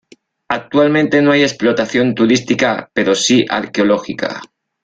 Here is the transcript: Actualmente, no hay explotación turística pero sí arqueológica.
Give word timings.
Actualmente, 0.47 1.21
no 1.21 1.31
hay 1.31 1.43
explotación 1.43 2.15
turística 2.15 2.89
pero 2.91 3.13
sí 3.13 3.45
arqueológica. 3.47 4.41